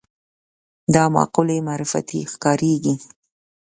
[0.93, 2.95] دا مقولې معرفتي ښکارېږي